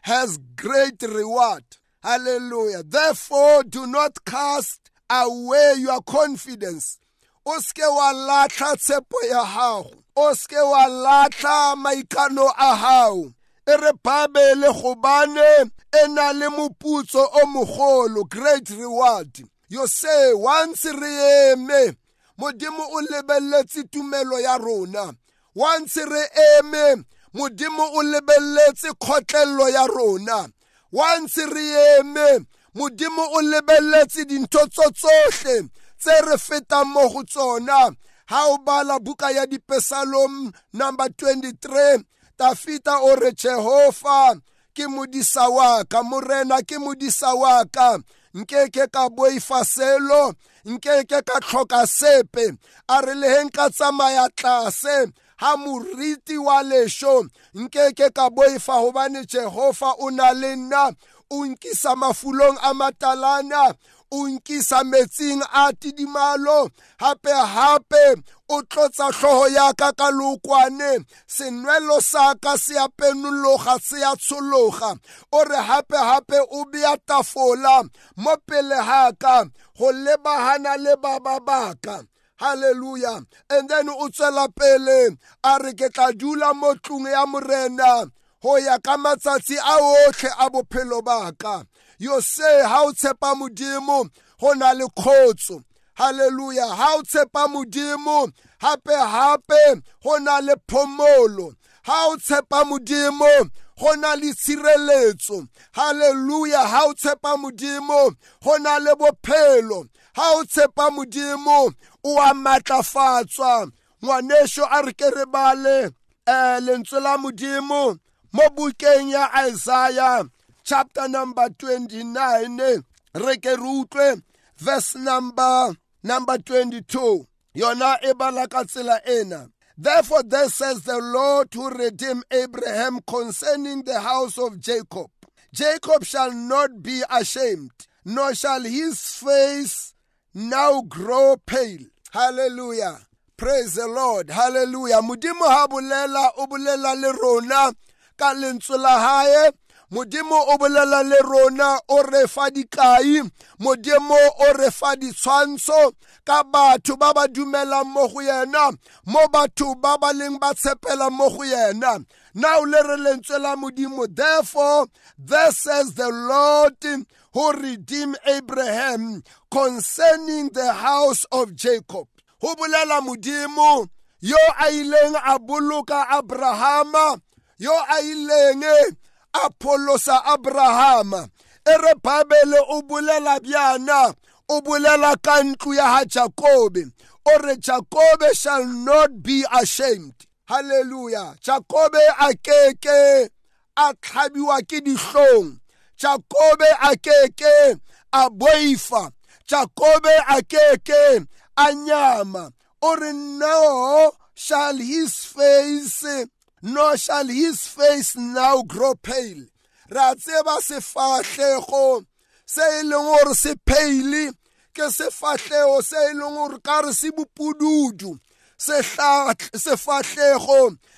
has 0.03 0.39
great 0.55 1.01
reward. 1.01 1.63
Hallelujah. 2.01 2.83
Therefore 2.83 3.63
do 3.63 3.88
not 3.88 4.24
cast 4.25 4.91
away 5.10 5.75
your 5.77 6.01
confidence 6.01 6.98
o 7.45 7.59
seke 7.59 7.85
wa 7.85 8.13
latlha 8.13 8.75
tshepo 8.77 9.17
ya 9.29 9.43
gago 9.43 9.95
o 10.15 10.35
seke 10.35 10.59
wa 10.59 10.88
latlha 10.88 11.75
maikano 11.75 12.47
a 12.57 12.75
gago 12.81 13.33
e 13.65 13.77
re 13.77 13.91
babele 14.03 14.67
gobane 14.81 15.71
e 15.91 16.07
na 16.07 16.31
le 16.31 16.47
moputso 16.50 17.19
o 17.19 17.45
mogolo 17.45 18.23
great 18.29 18.69
reward. 18.69 19.41
Yo 19.69 19.85
say 19.85 20.33
once 20.33 20.85
re 20.85 21.53
eme 21.53 21.95
modimo 22.38 22.83
o 22.91 23.01
lebelletse 23.01 23.83
tumelo 23.89 24.39
ya 24.41 24.57
rona. 24.57 25.13
Once 25.55 25.97
re 25.97 26.25
eme 26.59 27.03
modimo 27.33 27.83
o 27.93 28.03
lebelletse 28.03 28.93
kgotlello 29.00 29.69
ya 29.69 29.88
rona. 29.88 30.50
Once 30.91 31.38
re 31.45 32.00
eme 32.00 32.45
modimo 32.75 33.23
o 33.31 33.41
lebelletse 33.41 34.25
dintho 34.25 34.67
tso 34.67 34.83
tsohle. 34.91 35.69
Tse 36.03 36.22
re 36.27 36.38
fetang 36.38 36.86
mo 36.93 37.07
go 37.10 37.24
tsona. 37.24 37.95
Ha 38.25 38.48
o 38.51 38.57
bala 38.57 39.00
buka 39.00 39.31
ya 39.31 39.45
dipesalom 39.45 40.51
number 40.74 41.07
23 41.07 42.03
tafita 42.38 43.00
o 43.01 43.15
re 43.15 43.31
jehova 43.31 44.36
ke 44.75 44.88
modisa 44.88 45.48
wa 45.50 45.83
ka 45.88 46.03
morena 46.03 46.60
ke 46.63 46.77
modisa 46.79 47.36
wa 47.36 47.63
ka. 47.72 48.00
Nkeke 48.33 48.88
ka 48.91 49.10
boifa 49.10 49.63
selo 49.65 50.33
nkeke 50.65 51.22
ka 51.24 51.39
tlhoka 51.39 51.88
sepe. 51.88 52.57
A 52.89 53.01
re 53.01 53.15
le 53.15 53.27
heng 53.27 53.50
ka 53.50 53.69
tsamaya 53.69 54.27
tlase 54.36 55.12
ha 55.38 55.55
moriti 55.57 56.38
wa 56.38 56.63
lesho 56.63 57.24
nkeke 57.55 58.10
ka 58.12 58.29
boifa 58.29 58.74
hobane 58.74 59.24
jehova 59.25 59.95
o 60.00 60.10
na 60.12 60.31
le 60.33 60.55
nna 60.55 60.91
o 61.31 61.45
nkisa 61.45 61.95
mafulong 61.95 62.57
a 62.62 62.74
matalana. 62.74 63.74
O 64.17 64.27
nkisa 64.29 64.79
metsing 64.91 65.41
a 65.62 65.74
tidimalo 65.79 66.70
hape 67.01 67.34
hape 67.55 68.03
o 68.50 68.62
tlotsa 68.62 69.08
tlhoho 69.12 69.48
ya 69.48 69.74
ka 69.79 69.89
ka 70.00 70.08
leokwane 70.17 70.91
senwelo 71.36 71.98
sa 72.12 72.36
ka 72.43 72.53
se 72.58 72.75
a 72.77 72.88
penologa 72.98 73.75
se 73.88 73.98
a 74.03 74.13
tshologa. 74.22 74.89
O 75.32 75.43
re 75.50 75.58
hape 75.70 75.98
hape 76.10 76.38
o 76.58 76.65
bea 76.72 76.93
tafola 77.08 77.75
mo 78.17 78.34
pele 78.48 78.77
ga 78.89 79.12
ka 79.24 79.46
go 79.77 79.91
lebagana 80.03 80.77
le 80.77 80.96
ba 81.03 81.20
ba 81.20 81.39
baka 81.39 82.05
hallelujah 82.36 83.22
and 83.50 83.70
then 83.70 83.89
o 83.89 84.10
tswela 84.10 84.48
pele 84.55 85.17
a 85.43 85.58
re 85.63 85.74
ke 85.74 85.89
tla 85.93 86.12
dula 86.12 86.53
mo 86.53 86.74
tlong 86.84 87.08
ya 87.10 87.25
morena 87.25 88.05
go 88.41 88.58
ya 88.58 88.77
ka 88.79 88.98
matsatsi 88.98 89.58
a 89.58 89.75
otlhe 90.08 90.29
a 90.38 90.50
bophelo 90.50 91.01
baka 91.01 91.65
yo 92.00 92.19
se 92.21 92.63
ha 92.63 92.81
o 92.83 92.91
tshepa 92.93 93.35
modimo 93.35 94.09
go 94.39 94.53
na 94.53 94.73
le 94.73 94.85
kgotso 94.85 95.62
haleluya 95.93 96.67
ha 96.75 96.95
o 96.95 97.03
tshepa 97.03 97.47
modimo 97.47 98.31
hape 98.57 98.95
hape 98.95 99.81
go 100.03 100.19
na 100.19 100.39
le 100.39 100.55
phomolo. 100.67 101.53
Ha 101.83 102.07
o 102.07 102.17
tshepa 102.17 102.63
modimo 102.63 103.50
go 103.77 103.95
na 103.95 104.15
le 104.15 104.33
tshireletso. 104.33 105.47
Haleluya 105.73 106.62
ha 106.67 106.85
o 106.88 106.93
tshepa 106.93 107.38
modimo 107.38 108.15
go 108.43 108.57
na 108.57 108.77
le 108.79 108.95
bophelo. 108.95 109.88
Ha 110.15 110.31
o 110.38 110.43
tshepa 110.43 110.89
modimo 110.91 111.73
o 112.03 112.21
a 112.21 112.33
matlafatswa. 112.33 113.71
Ngwanesho 114.03 114.67
a 114.69 114.81
re 114.81 114.93
ke 114.93 115.09
re 115.15 115.25
bale 115.25 115.91
um 116.27 116.65
lentswe 116.65 117.00
la 117.01 117.17
modimo 117.17 118.00
mo 118.31 118.43
bukeng 118.55 119.09
ya 119.09 119.29
isaiah. 119.47 120.23
Chapter 120.63 121.08
number 121.08 121.50
29 121.50 122.84
re 123.15 123.38
ke 123.38 123.53
re 123.58 123.70
utlwe 123.82 124.22
verse 124.58 124.96
number 124.96 125.75
number 126.03 126.38
22 126.38 127.25
yona 127.55 127.98
e 128.03 128.13
bala 128.13 128.48
ka 128.48 128.63
tsela 128.63 129.00
ena. 129.05 129.50
Therefore 129.77 130.24
thus 130.24 130.55
says 130.55 130.84
the 130.84 130.98
lord 130.98 131.53
who 131.53 131.70
redeemed 131.70 132.24
abraham 132.32 133.00
concerning 133.08 133.84
the 133.84 134.00
house 134.00 134.38
of 134.38 134.60
jacob 134.60 135.10
jacob 135.51 136.03
shall 136.03 136.32
not 136.32 136.82
be 136.84 137.03
ashamed 137.10 137.72
nor 138.05 138.36
shall 138.36 138.62
his 138.62 139.00
face 139.00 139.93
now 140.34 140.82
grow 140.82 141.38
pale. 141.46 141.86
Hallelujah. 142.12 143.00
Praise 143.38 143.75
the 143.75 143.88
lord. 143.88 144.29
Hallelujah. 144.29 145.01
Ha 145.01 145.67
bolela 145.67 146.29
o 146.38 146.48
bolela 146.48 147.00
le 147.00 147.13
rona 147.13 147.74
ka 148.17 148.34
lentswe 148.34 148.77
la 148.77 149.00
hae 149.00 149.51
modimo 149.93 150.35
o 150.35 150.57
bolela 150.57 151.03
le 151.03 151.17
rona 151.21 151.79
o 151.88 152.01
re 152.03 152.27
fa 152.27 152.50
dikai. 152.50 153.21
Modimo 153.59 154.15
o 154.15 154.53
re 154.57 154.71
fa 154.71 154.95
ditshwantsho 154.95 155.93
ka 156.25 156.43
batho 156.43 156.97
ba 156.97 157.13
ba 157.13 157.27
dumelang 157.27 157.85
mo 157.85 158.07
go 158.07 158.19
yena 158.21 158.73
mo 159.05 159.27
batho 159.31 159.75
ba 159.79 159.97
ba 160.01 160.12
leng 160.13 160.39
ba 160.39 160.53
tshepela 160.53 161.12
mo 161.12 161.29
go 161.29 161.43
yena. 161.43 162.03
Now 162.33 162.62
le 162.63 162.81
re 162.81 162.97
lentswe 162.97 163.39
la 163.39 163.55
modimo 163.55 164.07
therefore 164.09 164.88
thus 165.17 165.59
says 165.59 165.93
the 165.93 166.09
lord 166.09 167.05
who 167.33 167.51
redeemed 167.51 168.17
abraham 168.25 169.23
concerning 169.51 170.50
the 170.50 170.73
house 170.73 171.25
of 171.31 171.55
jacob. 171.55 172.07
Go 172.41 172.55
bolela 172.55 173.01
modimo 173.01 173.88
yo 174.21 174.38
a 174.57 174.71
ileng 174.71 175.15
a 175.23 175.38
boloka 175.38 176.07
abrahama 176.09 177.21
yo 177.57 177.71
a 177.71 178.01
ileng 178.01 178.95
a 179.33 179.49
pholosa 179.59 180.23
abrahama 180.25 181.29
e 181.65 181.77
re 181.77 181.93
babele 182.01 182.59
o 182.69 182.81
bolela 182.81 183.39
bjana 183.39 184.13
o 184.49 184.61
bolela 184.61 185.15
ka 185.21 185.43
ntlo 185.43 185.73
ya 185.73 185.87
ha 185.87 186.05
jakobe. 186.05 186.83
O 187.25 187.37
re 187.37 187.55
jakobe 187.55 188.33
shall 188.35 188.65
not 188.65 189.23
be 189.23 189.45
ashamed. 189.51 190.13
Hallelujah. 190.45 191.35
Jakobe 191.41 192.01
a 192.19 192.33
keke 192.35 193.29
a 193.77 193.93
tlhabiwa 193.93 194.59
ke 194.67 194.81
dihlong. 194.83 195.59
Jakobe 195.98 196.69
a 196.81 196.96
keke 196.98 197.79
a 198.11 198.29
boifa. 198.29 199.11
Jakobe 199.48 200.13
a 200.27 200.41
keke 200.43 201.27
a 201.57 201.74
nyama. 201.74 202.51
O 202.81 202.96
re 202.96 203.13
no 203.13 204.11
shall 204.35 204.75
his 204.75 205.15
face 205.25 206.27
nor 206.63 206.97
shall 206.97 207.27
his 207.27 207.67
face 207.67 208.15
now 208.15 208.63
grow 208.63 208.95
pale. 208.95 209.45
Ra 209.91 210.15
tseba 210.15 210.61
sefahlego 210.63 212.05
se 212.45 212.61
e 212.79 212.83
leng 212.83 213.05
gore 213.11 213.35
se 213.35 213.55
pale 213.65 214.31
ke 214.73 214.89
sefahlego 214.89 215.83
se 215.83 215.97
e 216.09 216.13
leng 216.15 216.35
gore 216.35 216.59
ka 216.63 216.81
re 216.81 216.93
se 216.93 217.11
bopududu. 217.11 218.17
Sefahlego 218.57 219.59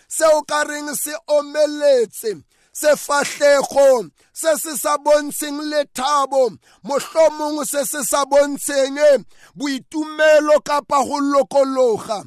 se 0.07 0.25
o 0.25 0.41
ka 0.43 0.63
reng 0.69 0.95
se 0.95 1.13
omeletse 1.27 2.43
sefahlego 2.75 4.09
se 4.33 4.55
se 4.57 4.77
sa 4.77 4.97
bontsheng 4.97 5.59
lethabo 5.71 6.51
mohlomong 6.83 7.65
se 7.65 7.85
se 7.85 8.03
sa 8.03 8.25
bontsheng 8.25 9.25
boitumelo 9.55 10.59
kapa 10.63 11.01
go 11.07 11.17
lokologa. 11.19 12.23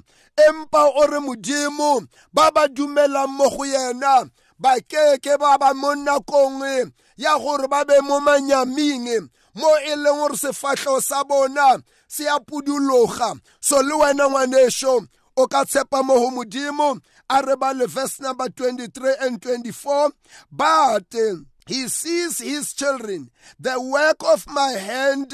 Empa 0.48 0.82
o 0.94 1.06
re 1.06 1.18
modimo 1.18 2.06
ba 2.32 2.50
ba 2.54 2.68
dumelang 2.68 3.28
mo 3.30 3.48
go 3.50 3.64
yena. 3.64 4.30
Ba 4.58 4.74
keke 4.80 5.38
ba 5.38 5.58
ba 5.58 5.74
mo 5.74 5.94
nakong 5.94 6.92
ya 7.16 7.38
gore 7.38 7.68
ba 7.68 7.84
be 7.84 8.00
mo 8.02 8.20
manyaming 8.20 9.28
mo 9.54 9.70
e 9.82 9.94
leng 9.96 10.18
gore 10.20 10.36
sefatlhego 10.36 11.00
sa 11.02 11.24
bona 11.24 11.78
se 12.08 12.26
a 12.26 12.38
puduloga 12.40 13.38
so 13.60 13.80
le 13.82 13.94
wena 13.94 14.28
ngwanešo 14.28 15.06
o 15.36 15.46
ka 15.46 15.64
tshepa 15.64 16.02
mo 16.02 16.14
go 16.14 16.30
modimo 16.30 16.98
a 17.30 17.42
re 17.42 17.56
ba 17.56 17.72
le 17.74 17.86
verse 17.86 18.20
number 18.20 18.48
23 18.48 19.14
and 19.20 19.42
24 19.42 20.10
but 20.50 21.06
eh, 21.14 21.34
he 21.66 21.88
sees 21.88 22.38
his 22.38 22.74
children 22.74 23.30
the 23.60 23.80
work 23.80 24.18
of 24.26 24.46
my 24.48 24.72
hand 24.72 25.32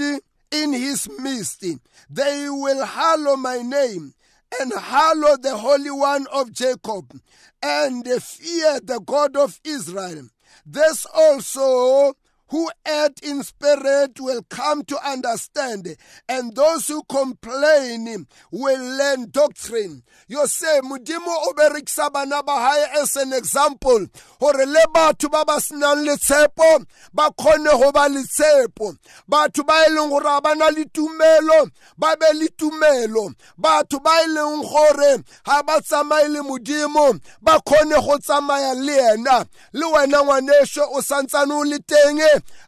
in 0.54 0.72
his 0.72 1.08
midst. 1.18 1.64
They 2.08 2.48
will 2.48 2.84
hallow 2.84 3.36
my 3.36 3.58
name 3.58 4.14
and 4.60 4.72
hallow 4.72 5.36
the 5.36 5.56
Holy 5.56 5.90
One 5.90 6.26
of 6.32 6.52
Jacob, 6.52 7.20
and 7.62 8.06
fear 8.22 8.80
the 8.80 9.00
God 9.00 9.36
of 9.36 9.60
Israel. 9.64 10.28
This 10.66 11.06
also 11.14 12.14
who 12.48 12.70
act 12.86 13.24
in 13.24 13.42
spirit 13.42 14.20
will 14.20 14.42
come 14.48 14.84
to 14.84 14.96
understand, 15.06 15.96
and 16.28 16.54
those 16.54 16.88
who 16.88 17.02
complain 17.04 18.26
will 18.50 18.98
learn 18.98 19.30
doctrine. 19.30 20.02
You 20.28 20.46
say, 20.46 20.80
Mudimo 20.82 21.34
oberikisa 21.48 22.12
bana 22.12 22.42
ba 22.42 22.52
hae 22.52 23.00
as 23.02 23.16
an 23.16 23.32
example, 23.32 24.06
hore 24.40 24.66
le 24.66 24.84
batho 24.94 25.30
ba 25.30 25.44
ba 25.44 25.60
senang 25.60 26.04
le 26.04 26.16
tshepo 26.16 26.84
ba 27.12 27.30
kgone 27.30 27.70
go 27.70 27.92
ba 27.92 28.08
le 28.08 28.22
tshepo 28.22 28.96
batho 29.28 29.64
ba 29.66 29.84
e 29.86 29.90
leng 29.90 30.10
gore 30.10 30.40
ba 30.42 30.54
na 30.54 30.68
le 30.68 30.84
tumelo 30.84 31.70
ba 31.96 32.16
be 32.18 32.26
le 32.34 32.48
tumelo. 32.48 33.34
Batho 33.58 34.02
ba 34.02 34.10
e 34.24 34.28
leng 34.28 34.62
gore 34.62 35.22
ga 35.44 35.62
ba 35.62 35.80
tsamaye 35.80 36.28
le 36.28 36.40
modimo 36.42 37.20
ba 37.40 37.60
kgone 37.60 37.96
go 38.04 38.18
tsamaya 38.18 38.74
le 38.74 39.14
ena 39.14 39.46
le 39.72 39.86
wena 39.86 40.22
ngwanešo 40.22 40.84
o 40.92 41.00
santsane 41.00 41.52
o 41.52 41.62
le 41.64 41.78
teng 41.78 42.20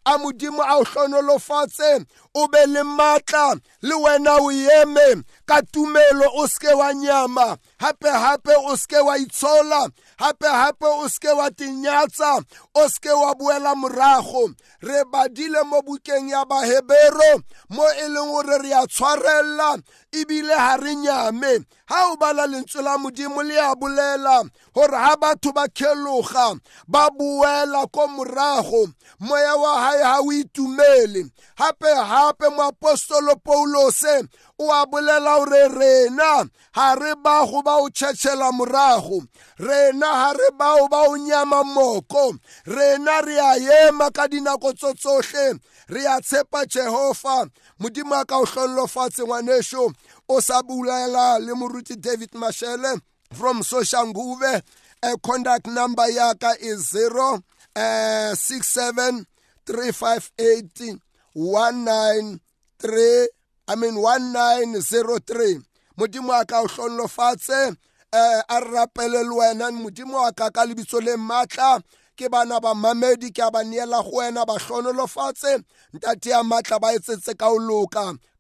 a 0.05 0.19
modimo 0.19 0.63
a 0.63 0.77
o 0.79 0.85
hlonolofatse 0.85 2.07
o 2.35 2.49
be 2.49 2.67
le 2.67 2.83
maatla 2.83 3.61
le 3.83 3.95
wena 3.95 4.37
o 4.41 4.51
eme 4.51 5.25
ka 5.47 5.63
tumelo 5.73 6.27
o 6.35 6.47
seke 6.47 6.75
wa 6.75 6.93
nyama 6.95 7.57
hape 7.79 8.09
hape 8.09 8.55
o 8.57 8.77
seke 8.77 8.99
wa 9.07 9.19
itshola 9.19 9.89
hape 10.19 10.47
hape 10.47 10.87
o 10.87 11.09
seke 11.09 11.31
wa 11.39 11.51
tinyatsa 11.51 12.45
o 12.77 12.89
seke 12.89 13.13
wa 13.13 13.35
boela 13.35 13.75
morago 13.75 14.53
re 14.81 15.05
badile 15.13 15.63
mo 15.65 15.81
bukeng 15.83 16.29
ya 16.29 16.45
bahebero 16.45 17.41
mo 17.71 17.85
e 18.05 18.09
leng 18.09 18.31
gore 18.33 18.59
re 18.63 18.73
a 18.75 18.87
tshwarella 18.87 19.79
ebile 20.13 20.55
ha 20.55 20.77
re 20.77 20.95
nyame. 20.95 21.65
Ha 21.87 22.13
o 22.13 22.17
bala 22.17 22.47
lentswe 22.47 22.83
la 22.83 22.99
modimo 22.99 23.43
le 23.43 23.57
a 23.59 23.75
bolela 23.75 24.45
gore 24.75 24.97
ha 24.97 25.17
batho 25.17 25.53
ba 25.53 25.69
kheloga 25.69 26.59
ba 26.89 27.09
boela 27.11 27.87
ko 27.91 28.07
morago. 28.09 28.93
Moya 29.21 29.57
wa 29.57 29.81
hae 29.81 30.03
ha 30.03 30.21
o 30.21 30.33
itumele. 30.33 31.31
Hape 31.57 32.51
moapostolo 32.51 33.37
paulose 33.37 34.29
o 34.59 34.73
a 34.73 34.87
bolela 34.87 35.39
gore 35.39 35.69
rena 35.69 36.49
ha 36.73 36.95
re 36.95 37.15
bago 37.15 37.63
ba 37.63 37.77
o 37.81 37.89
tšhetšhela 37.89 38.53
morago. 38.53 39.23
Rena 39.59 40.07
ha 40.07 40.33
re 40.33 40.51
bao 40.59 40.89
ba 40.89 41.09
o 41.09 41.17
nyama 41.17 41.65
moko 41.65 42.35
rena 42.67 43.21
re 43.23 43.39
a 43.39 43.89
ema 43.89 44.11
ka 44.11 44.27
dinako 44.27 44.73
tso 44.73 44.93
tsohle. 44.95 45.59
Re 45.89 46.07
a 46.07 46.21
tshepa 46.21 46.67
jehova 46.67 47.49
modimo 47.81 48.15
a 48.21 48.25
ka 48.25 48.39
o 48.39 48.45
hlollofatse 48.45 49.23
ngwanešo 49.25 49.93
o 50.29 50.41
sa 50.41 50.63
bulela 50.63 51.39
le 51.39 51.55
moruti 51.55 51.97
david 51.97 52.31
mashele 52.33 53.01
from 53.33 53.63
soshanguve. 53.63 54.63
Uh, 55.03 55.17
contact 55.23 55.67
number 55.67 56.09
yaka 56.11 56.55
is 56.61 56.91
0 56.91 57.43
uh, 57.77 58.35
67 58.35 59.27
358 59.67 60.99
193 61.35 63.29
I 63.69 63.75
mean 63.75 63.95
1903 63.95 65.61
modimo 65.99 66.33
a 66.41 66.45
ka 66.45 66.63
o 66.63 66.67
hlollofatse 66.67 67.77
eh 68.13 68.43
a 68.49 68.61
rapele 68.61 69.23
le 69.23 69.35
wena. 69.35 69.71
Modimo 69.71 70.27
a 70.27 70.33
ka 70.33 70.51
ka 70.51 70.65
lebitso 70.65 71.01
le 71.01 71.17
matla. 71.17 71.83
Ke 72.17 72.29
bana 72.33 72.61
ba 72.61 72.75
mamedi 72.75 73.31
ke 73.37 73.43
a 73.47 73.51
ba 73.51 73.63
neela 73.65 74.03
go 74.03 74.11
wena 74.19 74.47
ba 74.47 74.57
hlonolofatse 74.59 75.63
ntate 75.95 76.31
ya 76.31 76.43
matla 76.43 76.81
ba 76.81 76.95
etsetse 76.97 77.37
ka 77.39 77.47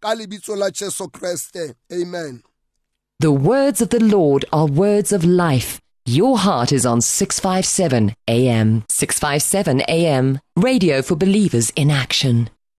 ka 0.00 0.14
lebitso 0.14 0.56
la 0.56 0.70
jesu 0.70 1.08
kreste 1.08 1.74
amen 1.92 2.42
The 3.18 3.32
words 3.32 3.80
of 3.80 3.88
the 3.88 4.00
Lord 4.04 4.44
are 4.52 4.66
words 4.66 5.10
of 5.10 5.24
life. 5.24 5.80
Your 6.04 6.36
heart 6.36 6.70
is 6.70 6.84
on 6.84 7.00
657 7.00 8.14
AM. 8.28 8.84
657 8.90 9.80
AM. 9.88 10.38
Radio 10.54 11.00
for 11.00 11.16
believers 11.16 11.70
in 11.70 11.90
action. 11.90 12.50